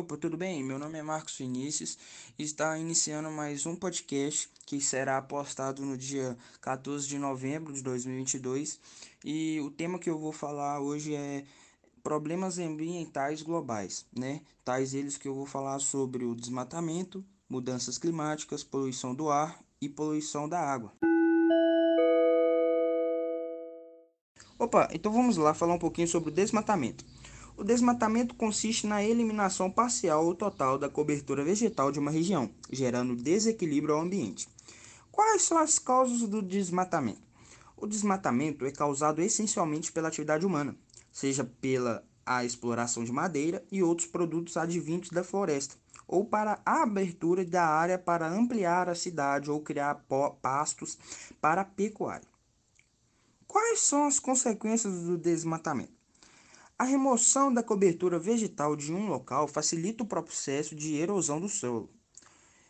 [0.00, 0.64] Opa, tudo bem?
[0.64, 1.98] Meu nome é Marcos Vinícius
[2.38, 7.82] e está iniciando mais um podcast que será postado no dia 14 de novembro de
[7.82, 8.80] 2022
[9.22, 11.44] e o tema que eu vou falar hoje é
[12.02, 14.40] problemas ambientais globais, né?
[14.64, 19.86] Tais eles que eu vou falar sobre o desmatamento, mudanças climáticas, poluição do ar e
[19.86, 20.94] poluição da água.
[24.58, 27.04] Opa, então vamos lá falar um pouquinho sobre o desmatamento.
[27.60, 33.14] O desmatamento consiste na eliminação parcial ou total da cobertura vegetal de uma região, gerando
[33.14, 34.48] desequilíbrio ao ambiente.
[35.12, 37.20] Quais são as causas do desmatamento?
[37.76, 40.74] O desmatamento é causado essencialmente pela atividade humana,
[41.12, 45.76] seja pela a exploração de madeira e outros produtos advindos da floresta,
[46.08, 50.02] ou para a abertura da área para ampliar a cidade ou criar
[50.40, 50.96] pastos
[51.42, 52.26] para a pecuária.
[53.46, 55.99] Quais são as consequências do desmatamento?
[56.80, 61.90] A remoção da cobertura vegetal de um local facilita o processo de erosão do solo,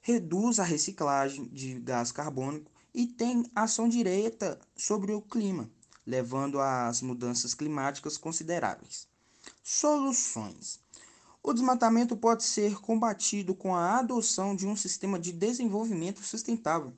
[0.00, 5.68] reduz a reciclagem de gás carbônico e tem ação direta sobre o clima,
[6.06, 9.08] levando às mudanças climáticas consideráveis.
[9.60, 10.78] Soluções:
[11.42, 16.92] O desmatamento pode ser combatido com a adoção de um sistema de desenvolvimento sustentável,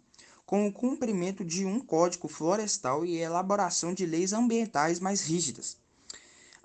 [0.45, 5.79] com o cumprimento de um código florestal e elaboração de leis ambientais mais rígidas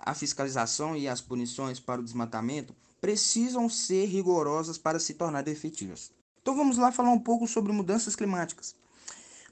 [0.04, 6.12] a fiscalização e as punições para o desmatamento precisam ser rigorosas para se tornar efetivas.
[6.42, 8.76] Então vamos lá falar um pouco sobre mudanças climáticas.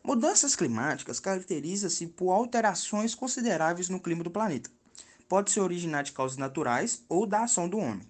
[0.04, 4.70] Mudanças climáticas caracterizam-se por alterações consideráveis no clima do planeta.
[5.26, 8.06] Pode se originar de causas naturais ou da ação do homem.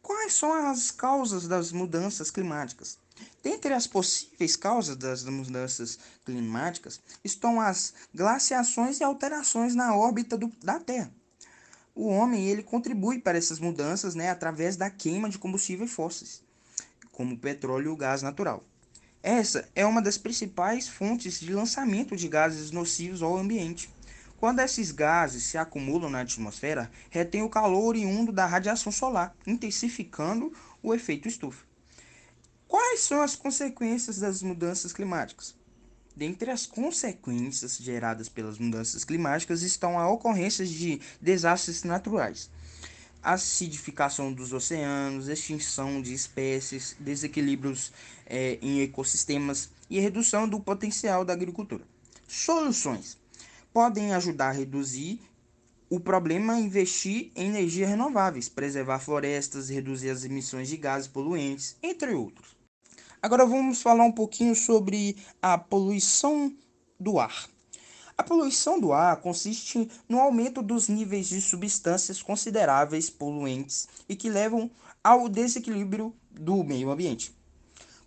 [0.00, 2.98] Quais são as causas das mudanças climáticas?
[3.42, 10.52] Dentre as possíveis causas das mudanças climáticas estão as glaciações e alterações na órbita do,
[10.62, 11.17] da Terra
[11.98, 16.44] o homem ele contribui para essas mudanças né, através da queima de combustíveis fósseis,
[17.10, 18.62] como o petróleo e o gás natural.
[19.20, 23.90] Essa é uma das principais fontes de lançamento de gases nocivos ao ambiente.
[24.36, 30.52] Quando esses gases se acumulam na atmosfera, retém o calor oriundo da radiação solar, intensificando
[30.80, 31.66] o efeito estufa.
[32.68, 35.56] Quais são as consequências das mudanças climáticas?
[36.18, 42.50] Dentre as consequências geradas pelas mudanças climáticas estão a ocorrência de desastres naturais,
[43.22, 47.92] acidificação dos oceanos, extinção de espécies, desequilíbrios
[48.26, 51.84] é, em ecossistemas e redução do potencial da agricultura.
[52.26, 53.16] Soluções
[53.72, 55.20] podem ajudar a reduzir
[55.88, 61.76] o problema é investir em energias renováveis, preservar florestas, reduzir as emissões de gases poluentes,
[61.80, 62.57] entre outros.
[63.20, 66.54] Agora vamos falar um pouquinho sobre a poluição
[67.00, 67.48] do ar.
[68.16, 74.30] A poluição do ar consiste no aumento dos níveis de substâncias consideráveis poluentes e que
[74.30, 74.70] levam
[75.02, 77.34] ao desequilíbrio do meio ambiente.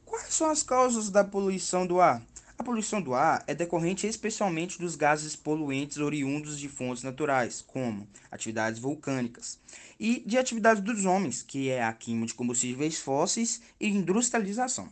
[0.06, 2.22] Quais são as causas da poluição do ar?
[2.58, 8.08] A poluição do ar é decorrente especialmente dos gases poluentes oriundos de fontes naturais, como
[8.30, 9.60] atividades vulcânicas,
[10.00, 14.90] e de atividades dos homens, que é a queima de combustíveis fósseis e industrialização.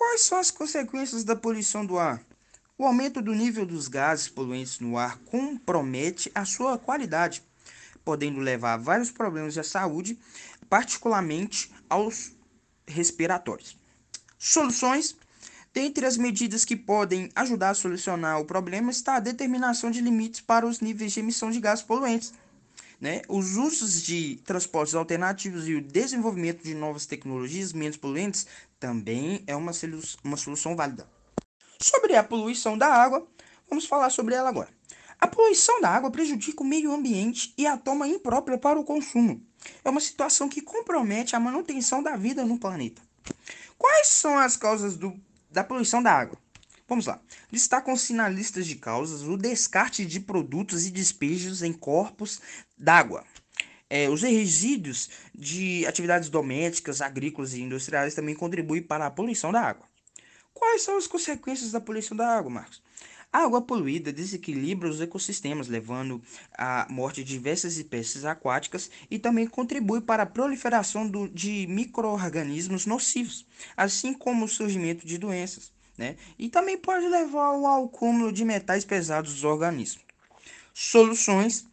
[0.00, 2.22] Quais são as consequências da poluição do ar?
[2.78, 7.42] O aumento do nível dos gases poluentes no ar compromete a sua qualidade,
[8.02, 10.18] podendo levar a vários problemas de saúde,
[10.70, 12.32] particularmente aos
[12.88, 13.76] respiratórios.
[14.38, 15.14] Soluções:
[15.70, 20.40] Dentre as medidas que podem ajudar a solucionar o problema está a determinação de limites
[20.40, 22.32] para os níveis de emissão de gases poluentes.
[23.00, 23.22] Né?
[23.28, 28.46] Os usos de transportes alternativos e o desenvolvimento de novas tecnologias menos poluentes
[28.78, 29.72] também é uma,
[30.22, 31.08] uma solução válida.
[31.80, 33.26] Sobre a poluição da água,
[33.68, 34.68] vamos falar sobre ela agora.
[35.18, 39.42] A poluição da água prejudica o meio ambiente e a toma imprópria para o consumo.
[39.84, 43.00] É uma situação que compromete a manutenção da vida no planeta.
[43.78, 45.18] Quais são as causas do,
[45.50, 46.38] da poluição da água?
[46.90, 47.20] Vamos lá.
[47.52, 52.40] Destacam-se na lista de causas o descarte de produtos e despejos em corpos
[52.76, 53.24] d'água.
[53.88, 59.60] É, os resíduos de atividades domésticas, agrícolas e industriais também contribuem para a poluição da
[59.60, 59.86] água.
[60.52, 62.82] Quais são as consequências da poluição da água, Marcos?
[63.32, 66.20] A água poluída desequilibra os ecossistemas, levando
[66.58, 72.84] à morte de diversas espécies aquáticas e também contribui para a proliferação do, de micro-organismos
[72.84, 75.70] nocivos, assim como o surgimento de doenças
[76.00, 76.16] né?
[76.38, 80.02] E também pode levar ao acúmulo de metais pesados dos organismos.
[80.72, 81.66] Soluções: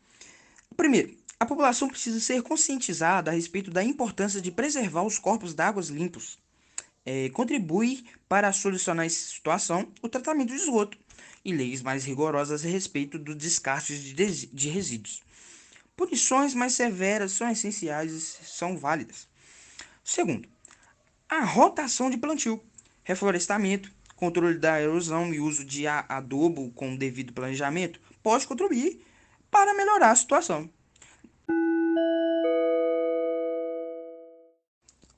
[0.76, 5.82] primeiro, a população precisa ser conscientizada a respeito da importância de preservar os corpos d'água
[5.90, 6.38] limpos.
[7.06, 10.98] É, contribui para solucionar essa situação o tratamento de esgoto
[11.46, 15.24] e leis mais rigorosas a respeito do descarte de, de resíduos.
[15.96, 19.26] Punições mais severas são essenciais e são válidas.
[20.04, 20.50] Segundo,
[21.30, 22.62] a rotação de plantio,
[23.06, 29.02] reflorestamento, controle da erosão e uso de adubo com devido planejamento pode contribuir
[29.50, 30.70] para melhorar a situação.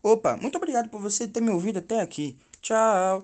[0.03, 2.37] Opa, muito obrigado por você ter me ouvido até aqui.
[2.61, 3.17] Tchau!